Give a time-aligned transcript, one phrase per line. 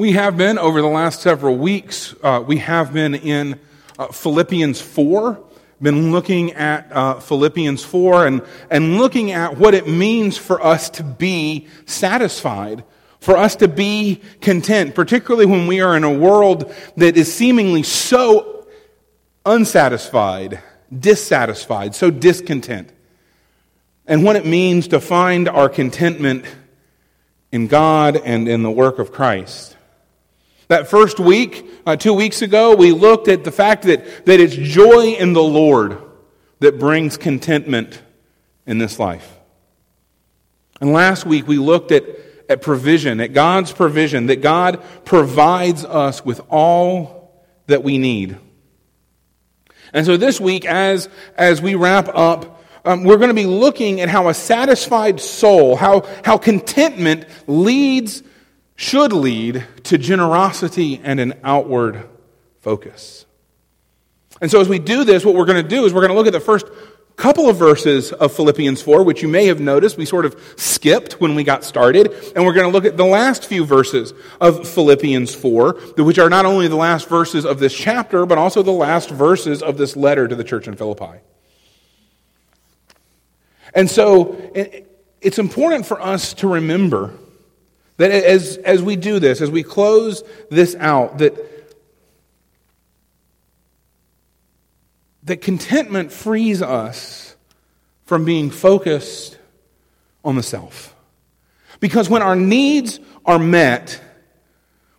[0.00, 3.60] We have been, over the last several weeks, uh, we have been in
[3.98, 5.38] uh, Philippians 4,
[5.82, 10.88] been looking at uh, Philippians 4 and, and looking at what it means for us
[10.88, 12.82] to be satisfied,
[13.18, 17.82] for us to be content, particularly when we are in a world that is seemingly
[17.82, 18.66] so
[19.44, 20.62] unsatisfied,
[20.98, 22.90] dissatisfied, so discontent.
[24.06, 26.46] And what it means to find our contentment
[27.52, 29.76] in God and in the work of Christ.
[30.70, 34.54] That first week, uh, two weeks ago, we looked at the fact that, that it's
[34.54, 36.00] joy in the Lord
[36.60, 38.00] that brings contentment
[38.66, 39.36] in this life.
[40.80, 42.04] And last week, we looked at,
[42.48, 48.38] at provision, at God's provision, that God provides us with all that we need.
[49.92, 54.00] And so this week, as, as we wrap up, um, we're going to be looking
[54.02, 58.22] at how a satisfied soul, how, how contentment leads
[58.80, 62.08] should lead to generosity and an outward
[62.62, 63.26] focus.
[64.40, 66.16] And so, as we do this, what we're going to do is we're going to
[66.16, 66.64] look at the first
[67.14, 71.20] couple of verses of Philippians 4, which you may have noticed we sort of skipped
[71.20, 72.10] when we got started.
[72.34, 76.30] And we're going to look at the last few verses of Philippians 4, which are
[76.30, 79.94] not only the last verses of this chapter, but also the last verses of this
[79.94, 81.20] letter to the church in Philippi.
[83.74, 84.50] And so,
[85.20, 87.12] it's important for us to remember
[88.00, 91.34] that as, as we do this, as we close this out, that,
[95.24, 97.36] that contentment frees us
[98.06, 99.36] from being focused
[100.24, 100.96] on the self.
[101.78, 104.00] Because when our needs are met,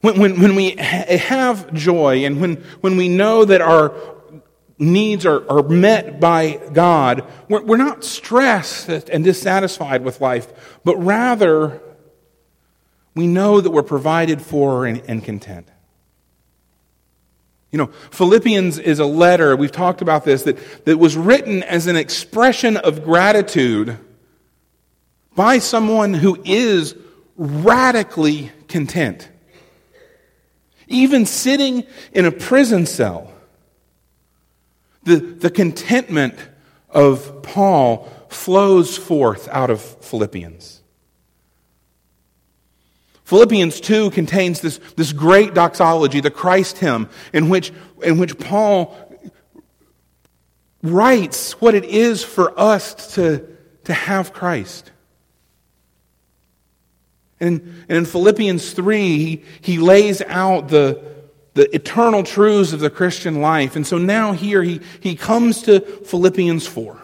[0.02, 3.96] when, when, when we have joy and when, when we know that our
[4.78, 10.96] needs are, are met by God, we're, we're not stressed and dissatisfied with life, but
[10.98, 11.82] rather
[13.16, 15.68] we know that we're provided for and, and content.
[17.72, 21.88] You know, Philippians is a letter, we've talked about this, that, that was written as
[21.88, 23.98] an expression of gratitude
[25.36, 26.96] by someone who is
[27.38, 29.30] radically content.
[30.88, 33.32] Even sitting in a prison cell,
[35.04, 36.36] the, the contentment
[36.90, 40.81] of Paul flows forth out of Philippians.
[43.32, 47.72] Philippians 2 contains this, this great doxology, the Christ hymn, in which,
[48.04, 48.94] in which Paul
[50.84, 53.48] writes what it is for us to,
[53.86, 54.92] to have Christ.
[57.40, 61.02] And, and in Philippians 3, he, he lays out the,
[61.54, 63.78] the eternal truths of the Christian life.
[63.78, 67.00] And so now here he, he comes to Philippians 4,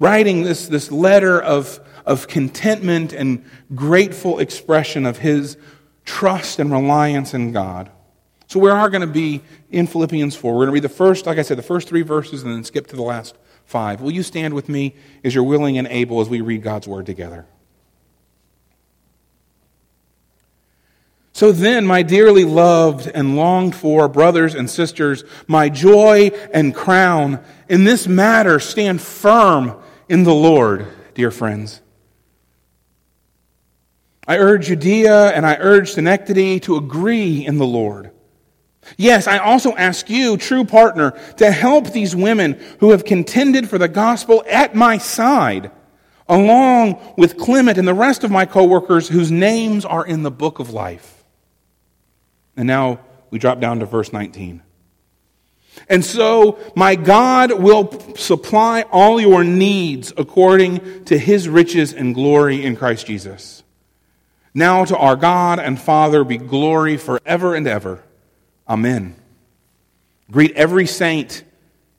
[0.00, 1.78] writing this, this letter of,
[2.08, 5.58] of contentment and grateful expression of his
[6.06, 7.90] trust and reliance in God.
[8.46, 10.52] So we are going to be in Philippians 4.
[10.52, 12.64] We're going to read the first, like I said, the first three verses and then
[12.64, 13.36] skip to the last
[13.66, 14.00] five.
[14.00, 17.04] Will you stand with me as you're willing and able as we read God's word
[17.04, 17.44] together?
[21.34, 27.44] So then, my dearly loved and longed for brothers and sisters, my joy and crown,
[27.68, 29.76] in this matter stand firm
[30.08, 31.82] in the Lord, dear friends.
[34.28, 38.10] I urge Euodia and I urge Syntyche to agree in the Lord.
[38.98, 43.78] Yes, I also ask you, true partner, to help these women who have contended for
[43.78, 45.70] the gospel at my side,
[46.28, 50.58] along with Clement and the rest of my coworkers whose names are in the book
[50.58, 51.24] of life.
[52.54, 53.00] And now
[53.30, 54.62] we drop down to verse 19.
[55.88, 62.64] And so my God will supply all your needs according to his riches and glory
[62.64, 63.57] in Christ Jesus.
[64.58, 68.02] Now to our God and Father be glory forever and ever.
[68.68, 69.14] Amen.
[70.32, 71.44] Greet every saint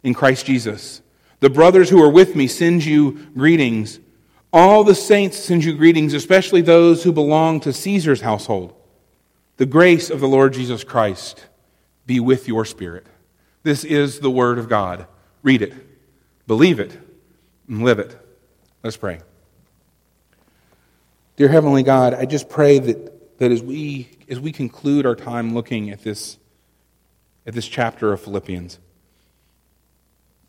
[0.03, 1.02] in Christ Jesus.
[1.40, 4.02] The brothers who are with me send you greetings.
[4.52, 8.74] All the saints send you greetings, especially those who belong to Caesar's household.
[9.56, 11.47] The grace of the Lord Jesus Christ
[12.05, 13.08] be with your spirit.
[13.64, 15.08] This is the word of God.
[15.44, 15.73] Read it,
[16.46, 16.91] believe it,
[17.70, 18.17] and live it.
[18.84, 19.22] Let's pray.
[21.40, 25.53] Dear Heavenly God, I just pray that, that as, we, as we conclude our time
[25.53, 26.38] looking at this,
[27.47, 28.78] at this chapter of Philippians,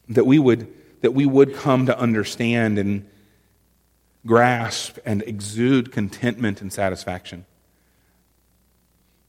[0.09, 0.67] that we would,
[1.03, 3.09] that we would come to understand and
[4.27, 7.47] grasp and exude contentment and satisfaction.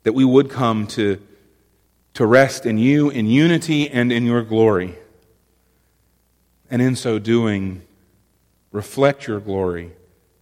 [0.02, 1.22] That we would come to,
[2.16, 4.96] to rest in you in unity and in your glory.
[6.72, 7.84] And in so doing,
[8.72, 9.92] reflect your glory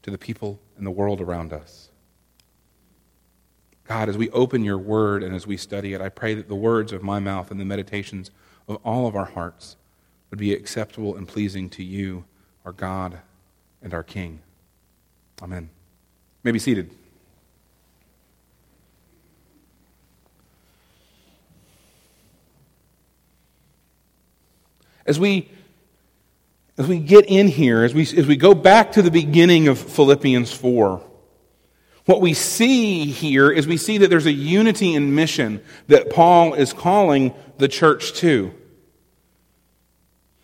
[0.03, 1.89] to the people and the world around us.
[3.85, 6.55] God, as we open your word and as we study it, I pray that the
[6.55, 8.31] words of my mouth and the meditations
[8.67, 9.75] of all of our hearts
[10.29, 12.23] would be acceptable and pleasing to you,
[12.65, 13.19] our God
[13.81, 14.41] and our King.
[15.41, 15.63] Amen.
[15.63, 15.69] You
[16.43, 16.91] may be seated.
[25.05, 25.49] As we
[26.79, 29.77] as we get in here, as we, as we go back to the beginning of
[29.77, 31.01] Philippians 4,
[32.05, 36.53] what we see here is we see that there's a unity in mission that Paul
[36.53, 38.53] is calling the church to.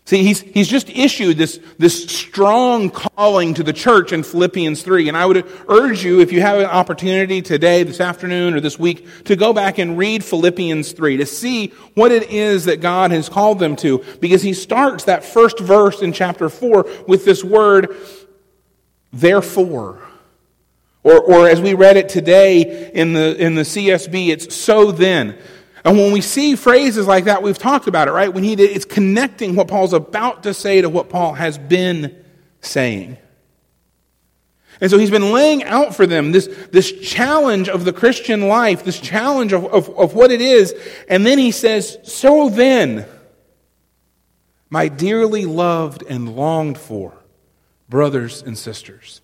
[0.06, 5.08] See, he's, he's just issued this, this strong calling to the church in Philippians 3.
[5.08, 8.78] And I would urge you, if you have an opportunity today, this afternoon, or this
[8.78, 13.10] week, to go back and read Philippians 3 to see what it is that God
[13.10, 14.04] has called them to.
[14.20, 17.96] Because he starts that first verse in chapter 4 with this word,
[19.12, 20.00] therefore.
[21.02, 25.36] Or, or as we read it today in the, in the CSB, it's so then.
[25.86, 28.34] And when we see phrases like that, we've talked about it, right?
[28.34, 32.24] When he, it's connecting what Paul's about to say to what Paul has been
[32.60, 33.18] saying.
[34.80, 38.84] And so he's been laying out for them this, this challenge of the Christian life,
[38.84, 40.74] this challenge of, of, of what it is.
[41.08, 43.06] And then he says, So then,
[44.68, 47.14] my dearly loved and longed for
[47.88, 49.20] brothers and sisters.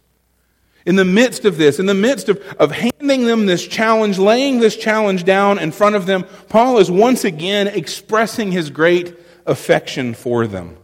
[0.84, 4.58] In the midst of this, in the midst of, of handing them this challenge, laying
[4.58, 10.14] this challenge down in front of them, Paul is once again expressing his great affection
[10.14, 10.76] for them.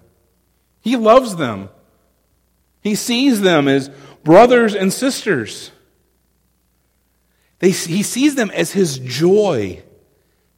[0.81, 1.69] He loves them.
[2.81, 3.91] He sees them as
[4.23, 5.73] brothers and sisters.
[7.59, 9.83] They, he sees them as his joy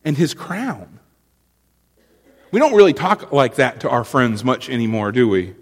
[0.04, 0.98] and his crown.
[2.52, 5.54] We don't really talk like that to our friends much anymore, do we?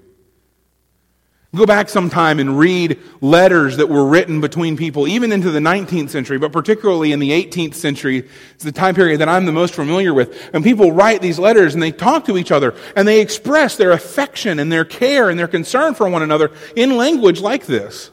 [1.56, 6.10] Go back sometime and read letters that were written between people, even into the 19th
[6.10, 8.28] century, but particularly in the 18th century.
[8.54, 10.50] It's the time period that I'm the most familiar with.
[10.52, 13.92] And people write these letters and they talk to each other and they express their
[13.92, 18.10] affection and their care and their concern for one another in language like this.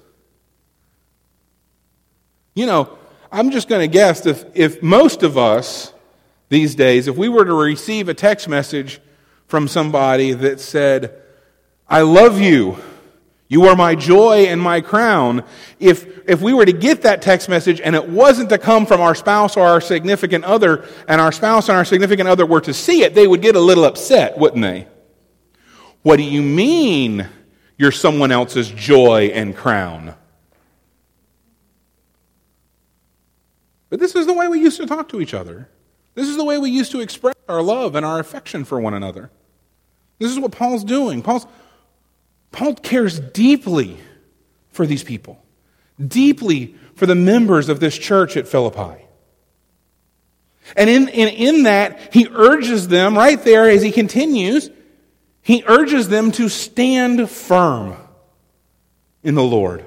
[2.54, 2.98] You know,
[3.34, 5.92] I'm just going to guess if, if most of us
[6.48, 9.02] these days, if we were to receive a text message
[9.48, 11.22] from somebody that said,
[11.86, 12.78] I love you,
[13.48, 15.44] you are my joy and my crown.
[15.80, 19.02] If, if we were to get that text message and it wasn't to come from
[19.02, 22.74] our spouse or our significant other, and our spouse and our significant other were to
[22.74, 24.88] see it, they would get a little upset, wouldn't they?
[26.02, 27.28] What do you mean
[27.78, 30.16] you're someone else's joy and crown?
[33.90, 35.70] But this is the way we used to talk to each other.
[36.16, 38.94] This is the way we used to express our love and our affection for one
[38.94, 39.30] another.
[40.18, 41.22] This is what Paul's doing.
[41.22, 41.46] Paul's,
[42.56, 43.98] Paul cares deeply
[44.70, 45.44] for these people,
[46.00, 49.04] deeply for the members of this church at Philippi.
[50.78, 54.70] And in, in, in that, he urges them, right there as he continues,
[55.42, 57.98] he urges them to stand firm
[59.22, 59.84] in the Lord.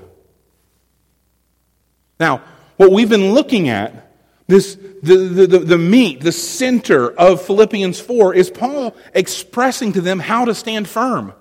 [2.20, 2.42] Now,
[2.76, 4.12] what we've been looking at,
[4.46, 10.02] this, the, the, the, the meat, the center of Philippians 4, is Paul expressing to
[10.02, 11.32] them how to stand firm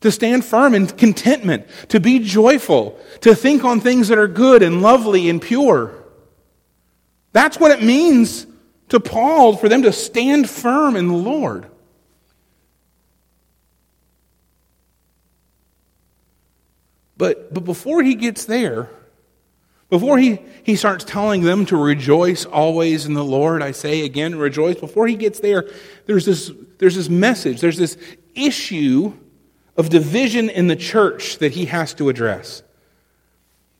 [0.00, 4.62] to stand firm in contentment, to be joyful, to think on things that are good
[4.62, 5.92] and lovely and pure.
[7.32, 8.46] That's what it means
[8.88, 11.66] to Paul for them to stand firm in the Lord.
[17.16, 18.88] But, but before he gets there,
[19.90, 24.36] before he, he starts telling them to rejoice always in the Lord, I say again,
[24.36, 24.78] rejoice.
[24.78, 25.68] Before he gets there,
[26.06, 27.96] there's this, there's this message, there's this
[28.34, 29.14] issue
[29.78, 32.64] of division in the church that he has to address.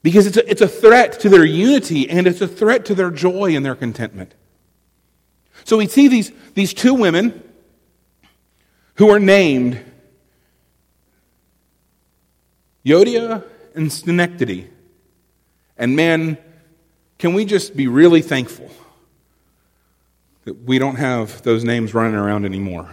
[0.03, 3.11] Because it's a, it's a threat to their unity and it's a threat to their
[3.11, 4.35] joy and their contentment.
[5.65, 7.43] So we see these, these two women
[8.95, 9.85] who are named
[12.87, 14.69] Euodia and Syntyche.
[15.77, 16.39] And man,
[17.19, 18.71] can we just be really thankful
[20.45, 22.89] that we don't have those names running around anymore?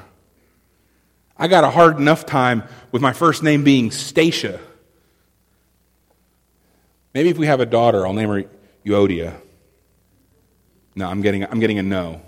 [1.37, 4.59] I got a hard enough time with my first name being Stacia.
[7.13, 8.43] Maybe if we have a daughter, I'll name her
[8.85, 9.39] Euodia.
[10.95, 12.21] No, I'm getting, I'm getting a no.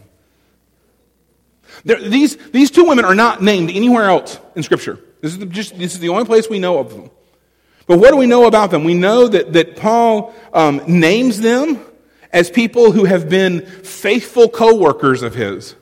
[1.85, 4.99] There, these, these two women are not named anywhere else in Scripture.
[5.21, 7.09] This is, the, just, this is the only place we know of them.
[7.85, 8.83] But what do we know about them?
[8.83, 11.79] We know that, that Paul um, names them
[12.33, 15.75] as people who have been faithful co workers of his.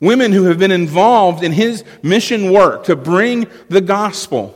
[0.00, 4.54] Women who have been involved in his mission work to bring the gospel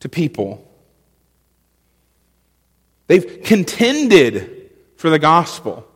[0.00, 0.68] to people.
[3.06, 5.86] They've contended for the gospel.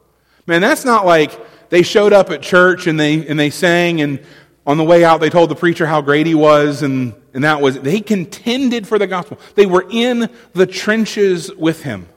[0.46, 1.38] Man, that's not like
[1.70, 4.20] they showed up at church and they, and they sang, and
[4.66, 7.61] on the way out they told the preacher how great he was, and, and that
[7.61, 9.38] was, they contended for the gospel.
[9.54, 12.08] They were in the trenches with him.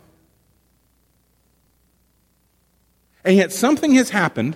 [3.25, 4.55] And yet something has happened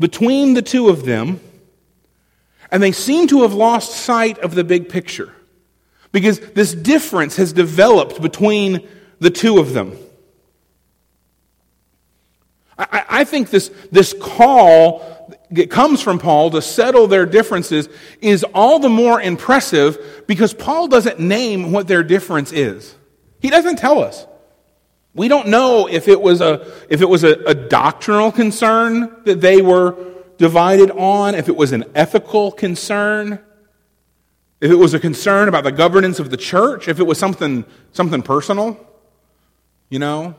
[0.00, 1.38] between the two of them,
[2.72, 5.32] and they seem to have lost sight of the big picture.
[6.10, 8.88] Because this difference has developed between
[9.20, 9.96] the two of them.
[12.76, 17.88] I, I think this, this call that comes from Paul to settle their differences
[18.20, 22.94] is all the more impressive because Paul doesn't name what their difference is.
[23.40, 24.26] He doesn't tell us.
[25.14, 29.40] We don't know if it was a, if it was a, a doctrinal concern that
[29.40, 29.96] they were
[30.38, 33.40] divided on, if it was an ethical concern,
[34.60, 37.64] if it was a concern about the governance of the church, if it was something,
[37.92, 38.78] something personal,
[39.88, 40.36] you know,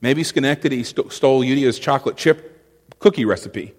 [0.00, 3.74] maybe Syntyche st- stole Euodia's chocolate chip cookie recipe.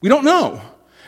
[0.00, 0.60] We don't know.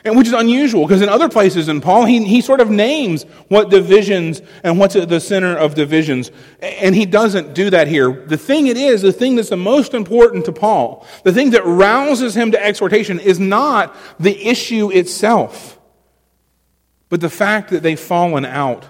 [0.06, 3.24] And which is unusual because in other places in Paul, he, he sort of names
[3.48, 6.30] what divisions and what's at the center of divisions.
[6.60, 8.12] And he doesn't do that here.
[8.12, 11.66] The thing it is, the thing that's the most important to Paul, the thing that
[11.66, 15.76] rouses him to exhortation is not the issue itself,
[17.08, 18.86] but the fact that they've fallen out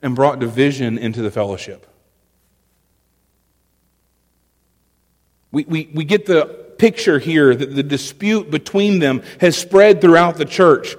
[0.00, 1.86] and brought division into the fellowship.
[5.50, 10.36] We, we, we get the picture here that the dispute between them has spread throughout
[10.36, 10.96] the church.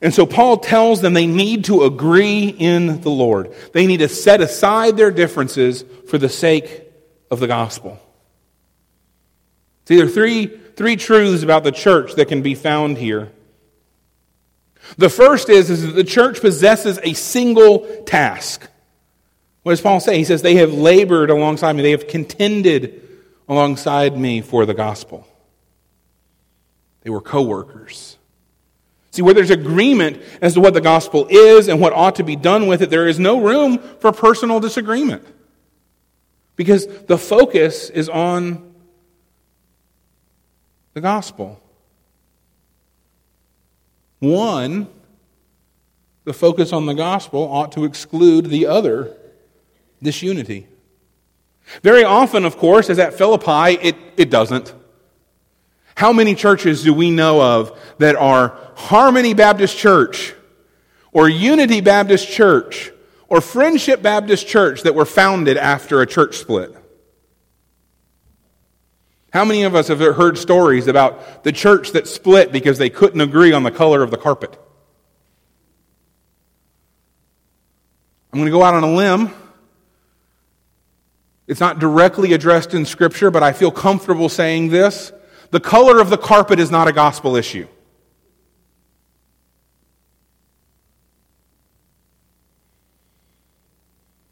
[0.00, 3.54] And so Paul tells them they need to agree in the Lord.
[3.72, 6.82] They need to set aside their differences for the sake
[7.30, 7.98] of the gospel.
[9.86, 13.32] See, there are three, three truths about the church that can be found here.
[14.98, 18.68] The first is, is that the church possesses a single task.
[19.62, 20.18] What does Paul say?
[20.18, 23.03] He says, They have labored alongside me, they have contended
[23.48, 25.26] alongside me for the gospel.
[27.02, 28.16] They were co workers.
[29.10, 32.34] See, where there's agreement as to what the gospel is and what ought to be
[32.34, 35.24] done with it, there is no room for personal disagreement.
[36.56, 38.74] Because the focus is on
[40.94, 41.60] the gospel.
[44.18, 44.88] One,
[46.24, 49.16] the focus on the gospel ought to exclude the other
[50.02, 50.66] disunity.
[51.82, 54.74] Very often, of course, as at Philippi, it, it doesn't.
[55.96, 60.34] How many churches do we know of that are Harmony Baptist Church
[61.12, 62.90] or Unity Baptist Church
[63.28, 66.74] or Friendship Baptist Church that were founded after a church split?
[69.32, 73.20] How many of us have heard stories about the church that split because they couldn't
[73.20, 74.56] agree on the color of the carpet?
[78.32, 79.30] I'm going to go out on a limb
[81.46, 85.12] it's not directly addressed in Scripture, but I feel comfortable saying this.
[85.50, 87.68] The color of the carpet is not a gospel issue.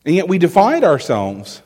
[0.04, 1.62] And yet we divide ourselves.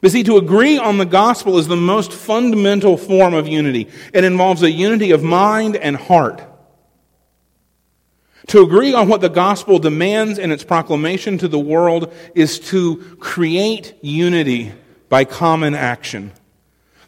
[0.00, 3.88] But see, to agree on the gospel is the most fundamental form of unity.
[4.12, 6.42] It involves a unity of mind and heart.
[8.48, 12.96] To agree on what the gospel demands in its proclamation to the world is to
[13.20, 14.72] create unity
[15.08, 16.32] by common action.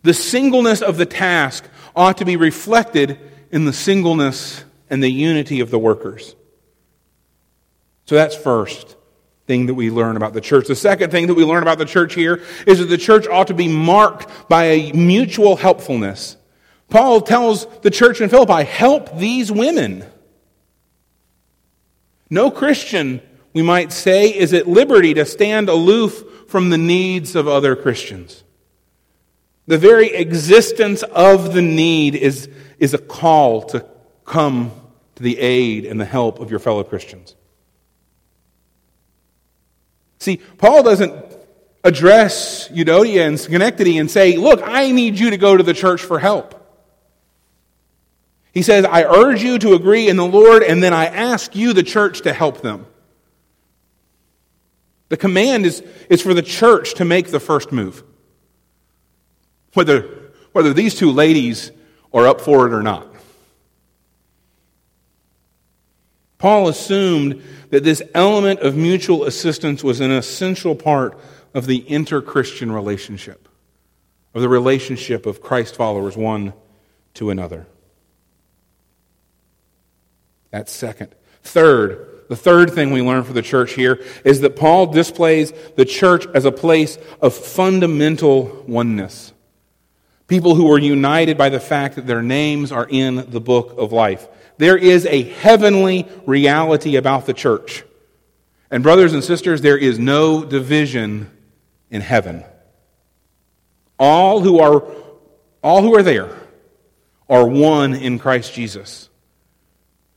[0.03, 1.64] The singleness of the task
[1.97, 3.19] ought to be reflected
[3.50, 6.37] in the singleness and the unity of the workers.
[8.07, 8.97] So that's first
[9.47, 10.67] thing that we learn about the church.
[10.67, 13.49] The second thing that we learn about the church here is that the church ought
[13.49, 16.37] to be marked by a mutual helpfulness.
[16.88, 20.05] Paul tells the church in Philippi, help these women.
[22.31, 23.21] No Christian,
[23.52, 28.45] we might say, is at liberty to stand aloof from the needs of other Christians.
[29.66, 33.87] The very existence of the need is, is a call to
[34.25, 34.73] come
[35.16, 37.35] to the aid and the help of your fellow Christians.
[40.19, 41.12] See, Paul doesn't
[41.83, 46.02] address Euodia and Syntyche and say, Look, I need you to go to the church
[46.02, 46.63] for help.
[48.54, 51.73] He says, I urge you to agree in the Lord, and then I ask you,
[51.73, 52.87] the church, to help them.
[55.08, 58.04] The command is, is for the church to make the first move.
[59.75, 60.08] Whether,
[60.52, 61.73] whether these two ladies
[62.12, 63.08] are up for it or not.
[66.38, 71.18] Paul assumed that this element of mutual assistance was an essential part
[71.54, 73.49] of the inter Christian relationship,
[74.32, 76.52] of the relationship of Christ followers one
[77.14, 77.66] to another.
[80.54, 81.12] That's second.
[81.42, 85.84] Third, The third thing we learn for the church here is that Paul displays the
[85.84, 89.32] church as a place of fundamental oneness.
[90.26, 93.92] People who are united by the fact that their names are in the book of
[93.92, 94.26] life.
[94.56, 97.84] There is a heavenly reality about the church.
[98.70, 101.30] And, brothers and sisters, there is no division
[101.90, 102.42] in heaven.
[103.99, 104.84] All who are,
[105.62, 106.30] all who are there
[107.28, 109.11] are one in Christ Jesus.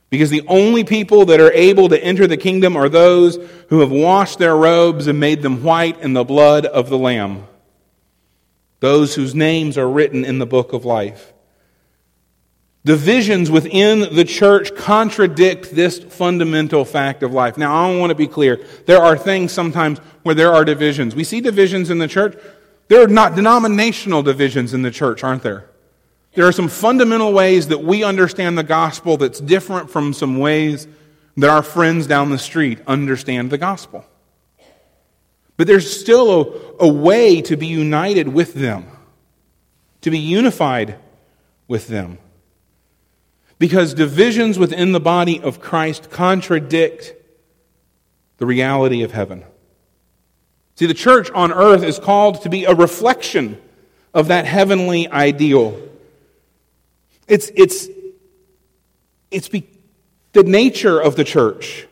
[0.10, 3.38] Because the only people that are able to enter the kingdom are those
[3.70, 7.46] who have washed their robes and made them white in the blood of the Lamb.
[8.80, 11.34] Those whose names are written in the book of life.
[12.86, 17.58] Divisions within the church contradict this fundamental fact of life.
[17.58, 18.64] Now, I want to be clear.
[18.86, 21.14] There are things sometimes where there are divisions.
[21.14, 22.38] We see divisions in the church.
[22.88, 25.70] There are not denominational divisions in the church, aren't there?
[26.38, 30.88] There are some fundamental ways that we understand the gospel that's different from some ways
[31.36, 34.06] that our friends down the street understand the gospel.
[35.58, 38.86] But there's still a, a way to be united with them,
[40.02, 41.00] to be unified
[41.68, 42.20] with them.
[43.58, 47.16] Because divisions within the body of Christ contradict
[48.38, 49.44] the reality of heaven.
[50.76, 53.60] See, the church on earth is called to be a reflection
[54.14, 55.82] of that heavenly ideal.
[57.28, 57.88] It's, it's,
[59.32, 59.70] it's be,
[60.34, 61.88] the nature of the church.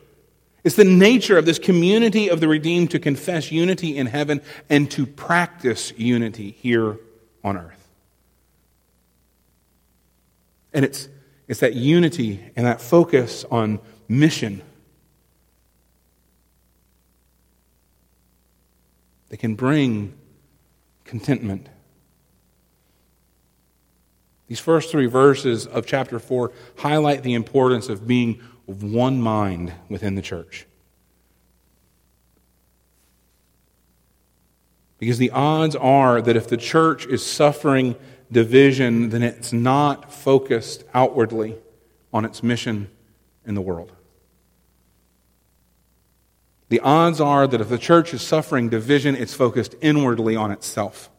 [0.64, 4.90] It's the nature of this community of the redeemed to confess unity in heaven and
[4.92, 6.98] to practice unity here
[7.44, 7.88] on earth.
[10.72, 11.08] And it's,
[11.48, 14.62] it's that unity and that focus on mission
[19.28, 20.14] that can bring
[21.04, 21.68] contentment
[24.48, 29.72] these first three verses of chapter 4 highlight the importance of being of one mind
[29.88, 30.66] within the church.
[34.98, 37.96] Because the odds are that if the church is suffering
[38.32, 41.56] division, then it's not focused outwardly
[42.12, 42.88] on its mission
[43.44, 43.92] in the world.
[46.68, 51.10] The odds are that if the church is suffering division, it's focused inwardly on itself.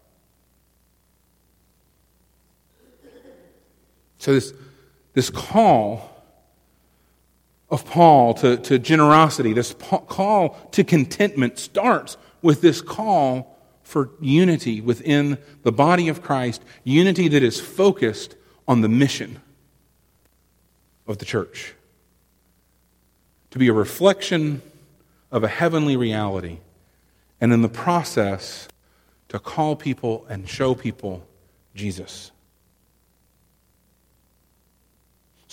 [4.27, 4.53] So, this,
[5.13, 6.21] this call
[7.69, 14.81] of Paul to, to generosity, this call to contentment starts with this call for unity
[14.81, 18.35] within the body of Christ, unity that is focused
[18.67, 19.39] on the mission
[21.07, 21.73] of the church.
[23.51, 24.61] To be a reflection
[25.31, 26.57] of a heavenly reality,
[27.39, 28.67] and in the process,
[29.29, 31.25] to call people and show people
[31.75, 32.31] Jesus.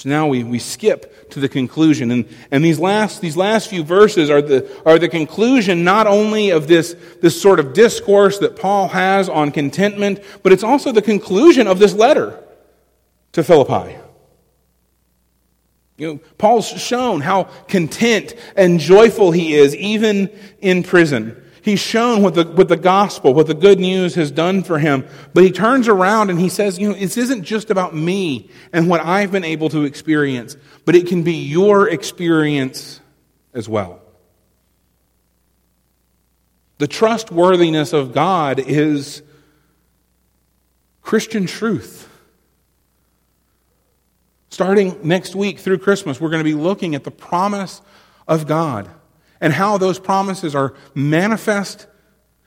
[0.04, 2.10] So now we, we skip to the conclusion.
[2.10, 6.50] And, and these, last, these last few verses are the, are the conclusion not only
[6.50, 11.00] of this, this sort of discourse that Paul has on contentment, but it's also the
[11.00, 12.38] conclusion of this letter
[13.32, 13.96] to Philippi.
[15.96, 20.28] You know, Paul's shown how content and joyful he is, even
[20.60, 21.42] in prison.
[21.64, 25.08] He's shown what the, what the gospel, what the good news has done for him.
[25.32, 28.86] But he turns around and he says, you know, this isn't just about me and
[28.86, 33.00] what I've been able to experience, but it can be your experience
[33.54, 34.02] as well.
[36.76, 39.22] The trustworthiness of God is
[41.00, 42.10] Christian truth.
[44.50, 47.80] Starting next week through Christmas, we're going to be looking at the promise
[48.28, 48.90] of God
[49.44, 51.86] and how those promises are manifest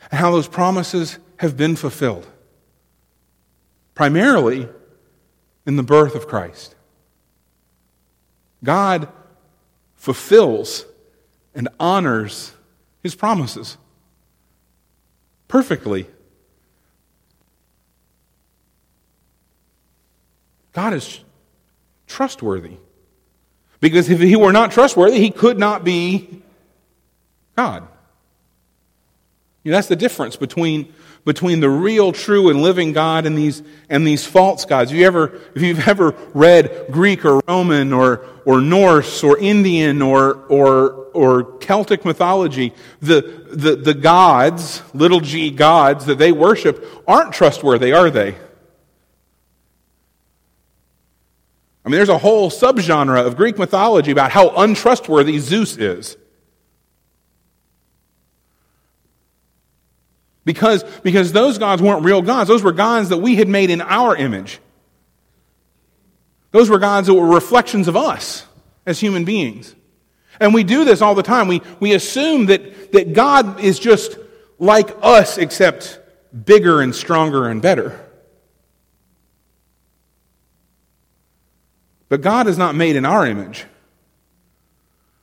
[0.10, 2.26] and how those promises have been fulfilled.
[3.94, 4.68] Primarily
[5.68, 6.74] in the birth of Christ.
[8.64, 9.10] God
[9.96, 10.88] fulfills
[11.54, 12.54] and honors
[13.04, 13.78] his promises
[15.48, 16.08] perfectly.
[20.74, 21.20] God is
[22.08, 22.78] trustworthy.
[23.80, 26.42] Because if he were not trustworthy, he could not be
[27.58, 27.88] God.
[29.64, 30.94] You know, that's the difference between,
[31.26, 34.92] between the real, true, and living God and these, and these false gods.
[34.92, 40.04] If, you ever, if you've ever read Greek or Roman or, or Norse or Indian
[40.04, 46.86] or, or, or Celtic mythology, the, the, the gods, little g gods that they worship,
[47.08, 48.36] aren't trustworthy, are they?
[51.84, 56.18] I mean, there's a whole subgenre of Greek mythology about how untrustworthy Zeus is.
[60.48, 62.48] Because, because those gods weren't real gods.
[62.48, 64.60] Those were gods that we had made in our image.
[66.52, 68.46] Those were gods that were reflections of us
[68.86, 69.76] as human beings.
[70.40, 71.50] And we do this all the time.
[71.50, 74.18] We, we assume that, that God is just
[74.58, 76.00] like us, except
[76.46, 78.00] bigger and stronger and better.
[82.08, 83.66] But God is not made in our image,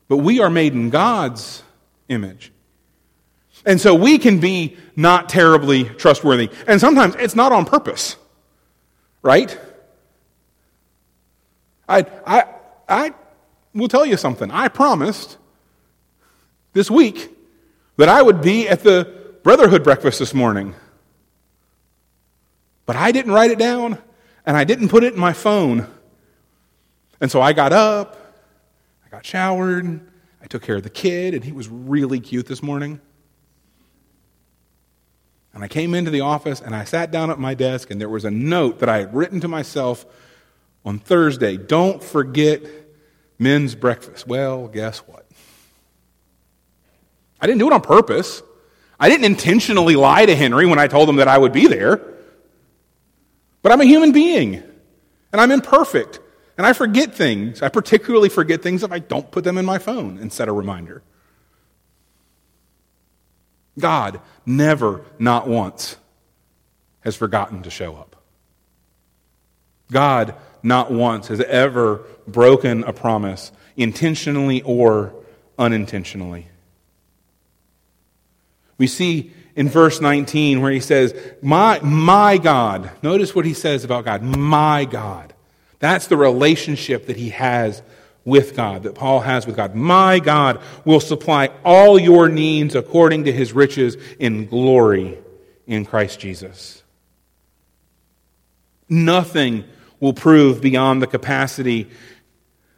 [0.06, 1.62] but we are made in God's
[2.10, 2.52] image.
[3.66, 6.50] And so we can be not terribly trustworthy.
[6.66, 8.16] And sometimes it's not on purpose,
[9.22, 9.58] right?
[11.88, 12.44] I, I,
[12.88, 13.14] I
[13.74, 14.50] will tell you something.
[14.50, 15.38] I promised
[16.72, 17.30] this week
[17.96, 20.74] that I would be at the Brotherhood breakfast this morning.
[22.86, 23.98] But I didn't write it down
[24.46, 25.86] and I didn't put it in my phone.
[27.20, 28.18] And so I got up,
[29.06, 30.00] I got showered,
[30.42, 33.00] I took care of the kid, and he was really cute this morning.
[35.54, 38.08] And I came into the office and I sat down at my desk, and there
[38.08, 40.04] was a note that I had written to myself
[40.84, 42.62] on Thursday Don't forget
[43.38, 44.26] men's breakfast.
[44.26, 45.26] Well, guess what?
[47.40, 48.42] I didn't do it on purpose.
[48.98, 52.00] I didn't intentionally lie to Henry when I told him that I would be there.
[53.62, 54.56] But I'm a human being,
[55.32, 56.20] and I'm imperfect,
[56.58, 57.62] and I forget things.
[57.62, 60.52] I particularly forget things if I don't put them in my phone and set a
[60.52, 61.02] reminder.
[63.78, 65.96] God never, not once,
[67.00, 68.16] has forgotten to show up.
[69.90, 75.14] God not once has ever broken a promise, intentionally or
[75.58, 76.48] unintentionally.
[78.78, 82.90] We see in verse 19 where he says, My, my God.
[83.02, 84.22] Notice what he says about God.
[84.22, 85.34] My God.
[85.78, 87.82] That's the relationship that he has
[88.24, 89.74] with God, that Paul has with God.
[89.74, 95.18] My God will supply all your needs according to his riches in glory
[95.66, 96.82] in Christ Jesus.
[98.88, 99.64] Nothing
[100.00, 101.90] will prove beyond the capacity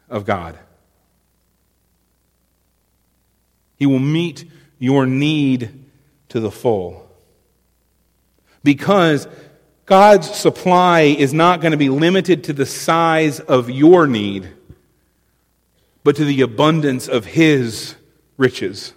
[0.09, 0.57] of God.
[3.77, 4.45] He will meet
[4.79, 5.85] your need
[6.29, 7.09] to the full.
[8.63, 9.27] Because
[9.85, 14.49] God's supply is not going to be limited to the size of your need,
[16.07, 17.93] but to the abundance of His
[18.37, 18.93] riches.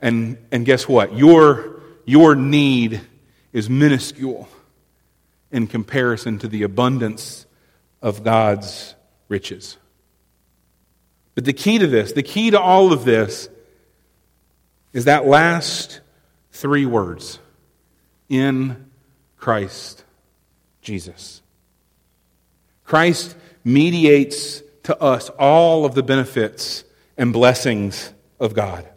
[0.00, 1.16] And, and guess what?
[1.16, 3.00] Your, your need
[3.52, 4.48] is minuscule
[5.52, 7.46] in comparison to the abundance
[8.02, 8.96] of God's
[9.28, 9.76] riches.
[11.36, 13.48] But the key to this, the key to all of this,
[14.92, 16.00] is that last
[16.50, 17.38] three words
[18.28, 18.90] in
[19.36, 20.02] Christ
[20.82, 21.42] Jesus.
[22.82, 26.84] Christ mediates to us all of the benefits
[27.16, 28.88] and blessings of God.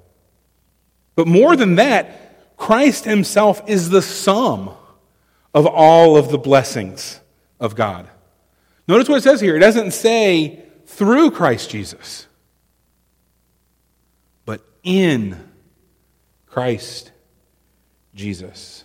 [1.16, 4.72] But more than that, Christ himself is the sum
[5.54, 7.20] of all of the blessings
[7.60, 8.08] of God.
[8.88, 9.56] Notice what it says here.
[9.56, 12.28] It doesn't say through Christ Jesus,
[14.46, 15.50] but in
[16.48, 17.12] Christ
[18.16, 18.84] Jesus.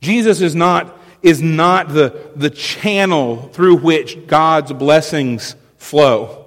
[0.00, 6.46] Jesus is not, is not the, the channel through which God's blessings flow,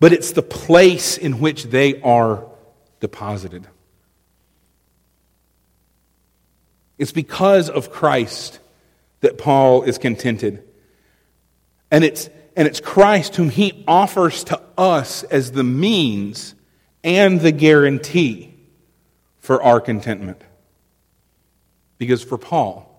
[0.00, 2.44] but it's the place in which they are
[3.00, 3.66] deposited.
[6.98, 8.60] It's because of Christ
[9.20, 10.62] that Paul is contented.
[11.90, 16.54] And it's, and it's Christ whom he offers to us as the means
[17.02, 18.54] and the guarantee
[19.40, 20.40] for our contentment.
[21.98, 22.91] Because for Paul,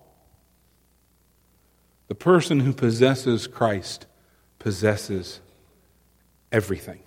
[2.14, 4.06] the person who possesses Christ
[4.60, 5.40] possesses
[6.52, 7.00] everything.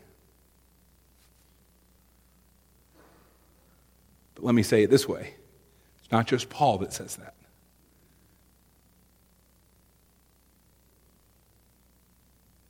[4.36, 5.34] But let me say it this way
[6.00, 7.36] it's not just Paul that says that.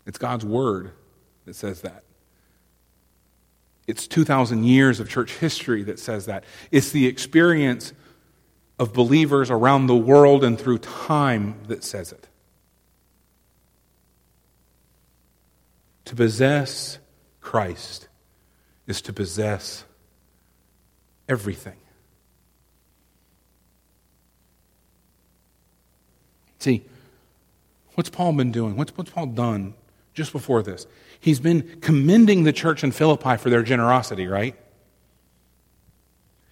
[0.05, 0.91] It's God's Word
[1.45, 2.03] that says that.
[3.87, 6.43] It's 2,000 years of church history that says that.
[6.69, 7.93] It's the experience
[8.77, 12.26] of believers around the world and through time that says it.
[16.07, 16.99] To possess
[17.41, 18.07] Christ
[18.87, 19.83] is to possess
[21.27, 21.75] everything.
[26.59, 26.85] See,
[27.95, 28.77] what's Paul been doing?
[28.77, 29.73] What's, what's Paul done
[30.13, 30.87] just before this?
[31.19, 34.55] He's been commending the church in Philippi for their generosity, right?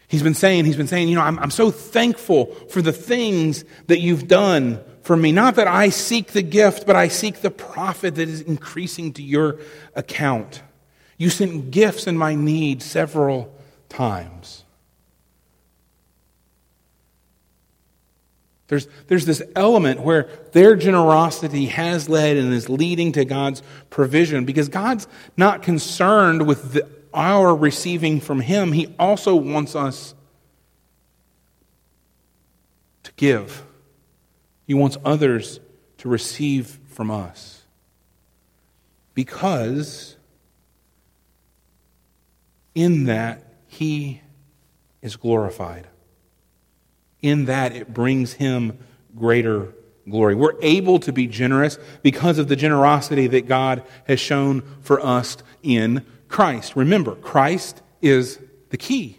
[0.09, 3.63] He's been saying, he's been saying, you know, I'm, I'm so thankful for the things
[3.87, 5.31] that you've done for me.
[5.31, 9.23] Not that I seek the gift, but I seek the profit that is increasing to
[9.23, 9.59] your
[9.95, 10.63] account.
[11.17, 13.55] You sent gifts in my need several
[13.87, 14.63] times.
[18.67, 24.43] There's, there's this element where their generosity has led and is leading to God's provision
[24.43, 28.71] because God's not concerned with the, our receiving from Him.
[28.71, 30.15] He also wants us
[33.03, 33.63] to give,
[34.65, 35.59] He wants others
[35.99, 37.63] to receive from us.
[39.13, 40.17] Because
[42.73, 44.21] in that, He
[45.01, 45.87] is glorified
[47.25, 48.77] in that it brings him
[49.15, 49.73] greater
[50.07, 50.35] glory.
[50.35, 55.37] We're able to be generous because of the generosity that God has shown for us
[55.63, 56.75] in Christ.
[56.75, 59.17] Remember, Christ is the key.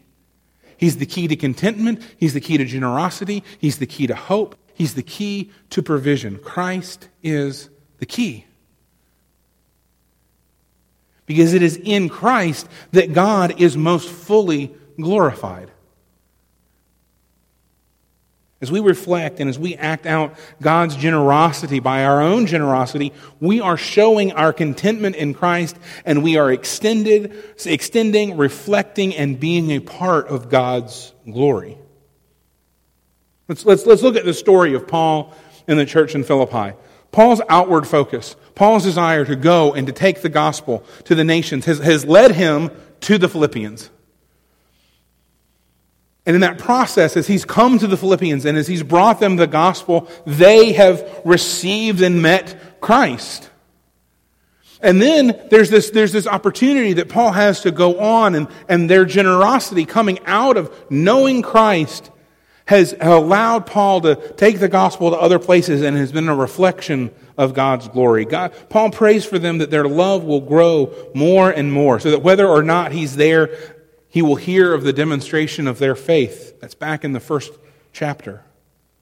[0.77, 4.55] He's the key to contentment, He's the key to generosity, He's the key to hope,
[4.77, 6.37] He's the key to provision.
[6.37, 8.45] Christ is the key.
[11.25, 15.71] Because it is in Christ that God is most fully glorified.
[18.61, 23.63] As we reflect and as we act out God's generosity by our own generosity, we
[23.63, 27.35] are showing our contentment in Christ and we are extended,
[27.65, 31.79] extending, reflecting, and being a part of God's glory.
[33.49, 35.35] Let's, let's, let's look at the story of Paul
[35.69, 36.77] in the church in Philippi.
[37.13, 41.65] Paul's outward focus, Paul's desire to go and to take the gospel to the nations
[41.65, 42.71] has, has led him
[43.03, 43.91] to the Philippians.
[46.27, 49.37] And in that process, as he's come to the Philippians and as he's brought them
[49.37, 53.49] the gospel, they have received and met Christ.
[54.81, 58.91] And then there's this, there's this opportunity that Paul has to go on, and, and
[58.91, 62.11] their generosity coming out of knowing Christ
[62.67, 67.11] has allowed Paul to take the gospel to other places and has been a reflection
[67.39, 68.25] of God's glory.
[68.25, 72.23] God, Paul prays for them that their love will grow more and more, so that
[72.23, 73.51] whether or not he's there
[74.09, 76.59] he will hear of the demonstration of their faith.
[76.61, 77.53] That's back in the first
[77.93, 78.43] chapter.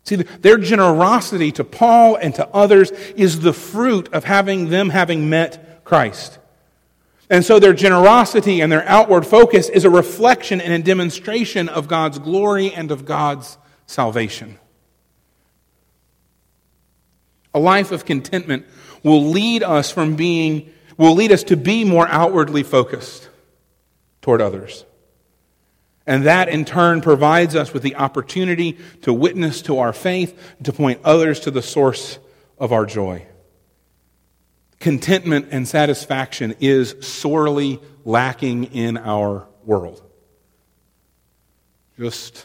[0.02, 5.30] See, their generosity to Paul and to others is the fruit of having them having
[5.30, 6.38] met Christ.
[7.30, 11.88] And so their generosity and their outward focus is a reflection and a demonstration of
[11.88, 13.56] God's glory and of God's
[13.86, 14.58] salvation.
[17.54, 18.66] A life of contentment
[19.02, 23.28] will lead us from being will lead us to be more outwardly focused
[24.22, 24.84] toward others.
[26.06, 30.72] And that in turn provides us with the opportunity to witness to our faith, to
[30.72, 32.18] point others to the source
[32.58, 33.26] of our joy.
[34.84, 40.02] Contentment and satisfaction is sorely lacking in our world.
[41.98, 42.44] Just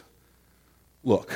[1.04, 1.30] look.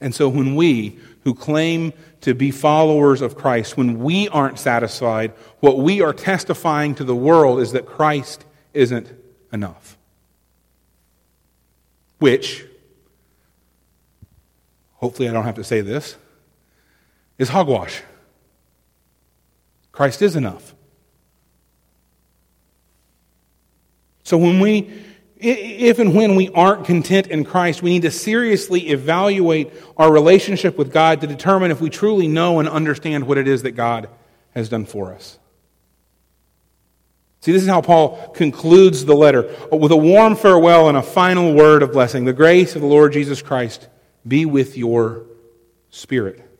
[0.00, 5.32] And so when we, who claim to be followers of Christ, when we aren't satisfied,
[5.60, 9.12] what we are testifying to the world is that Christ isn't
[9.52, 9.98] enough.
[12.20, 12.64] Which,
[14.94, 16.16] hopefully I don't have to say this,
[17.42, 18.02] is hogwash.
[19.90, 20.74] Christ is enough.
[24.22, 24.90] So when we
[25.44, 30.78] if and when we aren't content in Christ, we need to seriously evaluate our relationship
[30.78, 34.08] with God to determine if we truly know and understand what it is that God
[34.54, 35.40] has done for us.
[37.40, 41.54] See, this is how Paul concludes the letter with a warm farewell and a final
[41.54, 42.24] word of blessing.
[42.24, 43.88] The grace of the Lord Jesus Christ
[44.26, 45.24] be with your
[45.90, 46.51] spirit.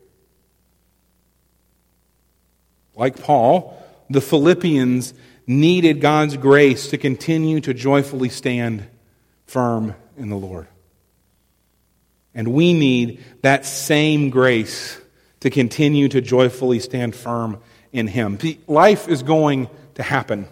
[2.95, 5.13] Like Paul, the Philippians
[5.47, 8.87] needed God's grace to continue to joyfully stand
[9.45, 10.67] firm in the Lord.
[12.35, 14.99] And we need that same grace
[15.41, 17.59] to continue to joyfully stand firm
[17.91, 18.39] in Him.
[18.67, 20.47] Life is going to happen.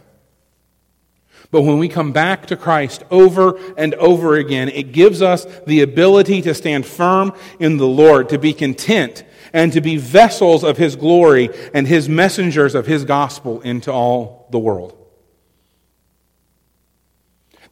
[1.49, 5.81] But when we come back to Christ over and over again, it gives us the
[5.81, 9.23] ability to stand firm in the Lord, to be content,
[9.53, 14.47] and to be vessels of His glory and His messengers of His gospel into all
[14.51, 14.97] the world.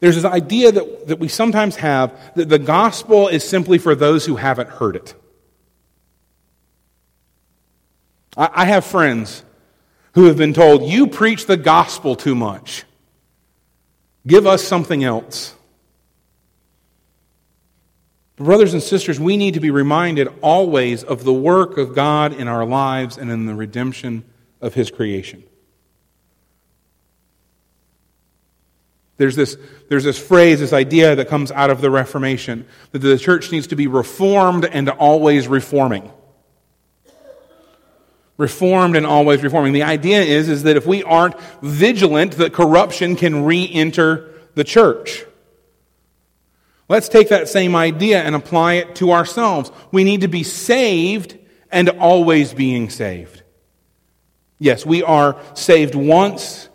[0.00, 4.24] There's this idea that, that we sometimes have that the gospel is simply for those
[4.24, 5.14] who haven't heard it.
[8.36, 9.44] I, I have friends
[10.14, 12.84] who have been told, You preach the gospel too much.
[14.26, 15.54] Give us something else.
[18.40, 22.48] Brothers and sisters, we need to be reminded always of the work of God in
[22.48, 24.24] our lives and in the redemption
[24.62, 25.44] of His creation.
[29.18, 29.58] There's this,
[29.90, 33.66] there's this phrase, this idea that comes out of the Reformation that the church needs
[33.66, 36.10] to be reformed and always reforming.
[38.38, 39.74] Reformed and always reforming.
[39.74, 44.64] The idea is, is that if we aren't vigilant, that corruption can re enter the
[44.64, 45.26] church.
[46.90, 49.70] Let's take that same idea and apply it to ourselves.
[49.92, 51.38] We need to be saved
[51.70, 53.44] and always being saved.
[54.58, 56.68] Yes, we are saved once.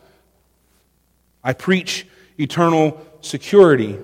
[1.44, 4.00] I preach eternal security.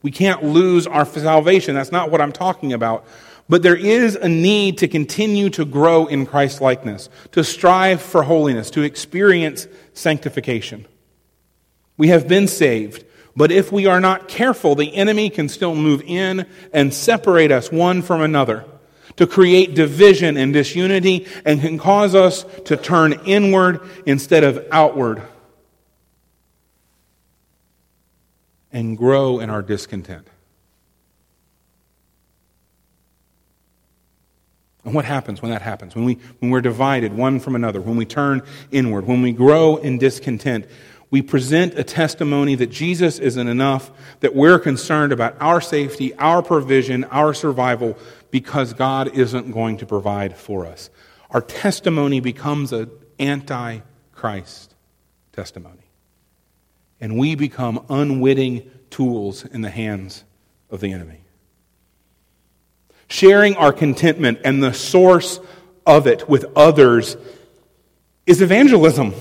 [0.00, 1.74] We can't lose our salvation.
[1.74, 3.04] That's not what I'm talking about.
[3.48, 8.22] But there is a need to continue to grow in Christ likeness, to strive for
[8.22, 10.86] holiness, to experience sanctification.
[11.96, 13.06] We have been saved,
[13.38, 17.70] but if we are not careful, the enemy can still move in and separate us
[17.70, 18.64] one from another,
[19.14, 25.22] to create division and disunity, and can cause us to turn inward instead of outward
[28.72, 30.26] and grow in our discontent.
[34.84, 35.94] And what happens when that happens?
[35.94, 39.76] When, we, when we're divided one from another, when we turn inward, when we grow
[39.76, 40.66] in discontent,
[41.10, 43.90] we present a testimony that Jesus isn't enough,
[44.20, 47.96] that we're concerned about our safety, our provision, our survival,
[48.30, 50.90] because God isn't going to provide for us.
[51.30, 53.80] Our testimony becomes an anti
[54.12, 54.74] Christ
[55.32, 55.90] testimony.
[57.00, 60.24] And we become unwitting tools in the hands
[60.70, 61.20] of the enemy
[63.08, 65.40] sharing our contentment and the source
[65.86, 67.16] of it with others
[68.26, 69.14] is evangelism.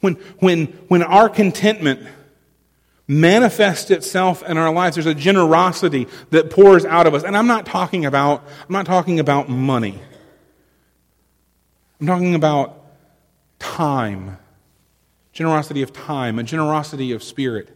[0.00, 2.00] When, when, when our contentment
[3.06, 7.24] manifests itself in our lives, there's a generosity that pours out of us.
[7.24, 9.98] And I'm not talking about, I'm not talking about money.
[12.00, 12.84] I'm talking about
[13.58, 14.38] time.
[15.32, 17.74] Generosity of time, a generosity of spirit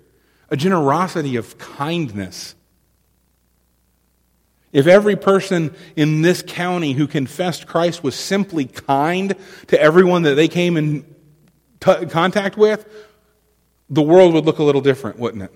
[0.52, 2.54] a generosity of kindness.
[4.70, 9.34] If every person in this county who confessed Christ was simply kind
[9.68, 11.06] to everyone that they came in
[11.82, 12.86] t- contact with,
[13.90, 15.52] the world would look a little different, wouldn't it?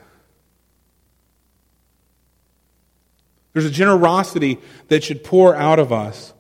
[3.53, 4.59] There's a generosity
[4.89, 6.35] that should pour out of us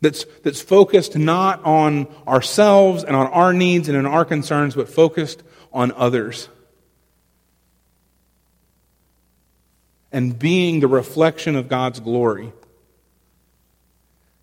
[0.00, 4.88] that's, that's focused not on ourselves and on our needs and on our concerns, but
[4.88, 6.48] focused on others.
[10.12, 12.52] and being the reflection of God's glory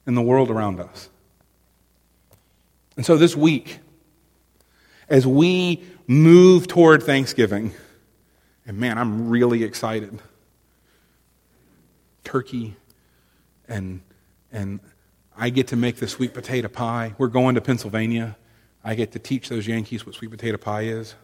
[0.06, 1.10] in the world around us.
[2.96, 3.80] And so this week,
[5.10, 7.74] as we move toward Thanksgiving,
[8.66, 10.20] and man, I'm really excited.
[12.24, 12.76] Turkey
[13.68, 14.02] and
[14.52, 14.80] and
[15.38, 17.14] I get to make the sweet potato pie.
[17.18, 18.38] We're going to Pennsylvania.
[18.84, 21.16] I get to teach those Yankees what sweet potato pie is.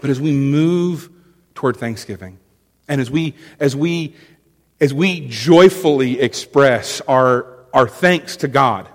[0.00, 1.10] But as we move
[1.54, 2.38] toward Thanksgiving,
[2.88, 4.14] and as we, as we,
[4.80, 8.88] as we joyfully express our, our thanks to God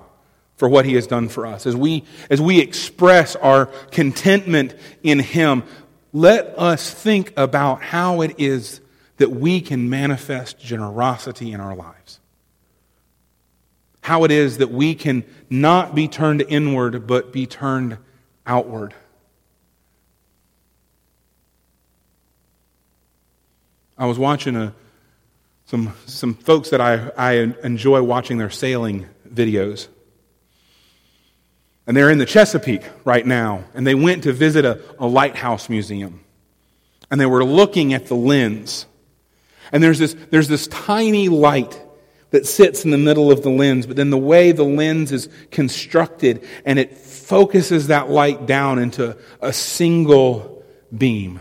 [0.56, 5.20] for what He has done for us, as we, as we express our contentment in
[5.20, 5.64] Him,
[6.14, 8.80] let us think about how it is
[9.18, 12.20] that we can manifest generosity in our lives.
[14.02, 17.98] How it is that we can not be turned inward, but be turned
[18.46, 18.94] outward.
[23.98, 24.74] I was watching a,
[25.74, 27.32] some, some folks that I, I
[27.64, 29.88] enjoy watching their sailing videos.
[31.88, 33.64] And they're in the Chesapeake right now.
[33.74, 36.24] And they went to visit a, a lighthouse museum.
[37.10, 38.86] And they were looking at the lens.
[39.72, 41.82] And there's this, there's this tiny light
[42.30, 45.28] that sits in the middle of the lens, but then the way the lens is
[45.50, 50.64] constructed and it focuses that light down into a single
[50.96, 51.40] beam.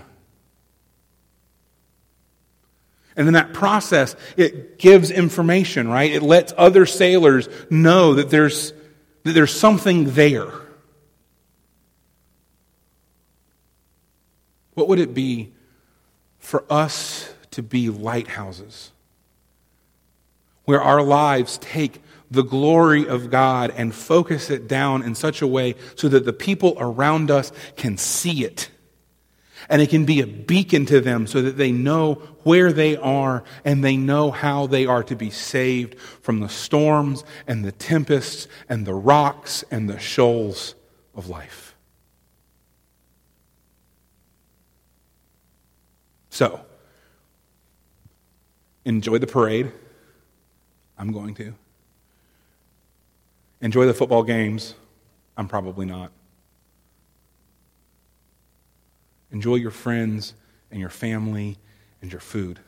[3.17, 6.11] And in that process, it gives information, right?
[6.11, 8.73] It lets other sailors know that there's,
[9.25, 10.51] that there's something there.
[14.75, 15.53] What would it be
[16.39, 18.93] for us to be lighthouses?
[20.65, 25.47] Where our lives take the glory of God and focus it down in such a
[25.47, 28.71] way so that the people around us can see it
[29.69, 33.45] and it can be a beacon to them so that they know where they are
[33.65, 38.49] and they know how they are to be saved from the storms and the tempests
[38.69, 40.75] and the rocks and the shoals
[41.15, 41.75] of life.
[46.31, 46.61] So,
[48.85, 49.71] enjoy the parade.
[50.97, 51.55] I'm going to.
[53.61, 54.75] Enjoy the football games.
[55.37, 56.11] I'm probably not.
[59.33, 60.35] Enjoy your friends
[60.71, 61.59] and your family
[62.01, 62.61] and your food.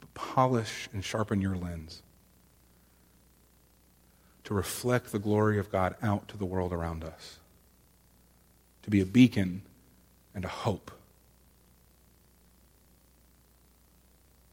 [0.00, 2.02] But polish and sharpen your lens
[4.44, 7.38] to reflect the glory of God out to the world around us,
[8.82, 9.62] to be a beacon
[10.34, 10.90] and a hope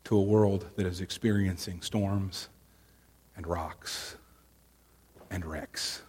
[0.04, 2.50] to a world that is experiencing storms
[3.36, 4.16] and rocks
[5.30, 6.02] and wrecks.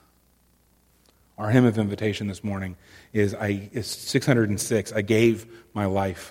[1.40, 2.76] Our hymn of invitation this morning
[3.14, 4.92] is, I, is 606.
[4.92, 6.28] I gave my life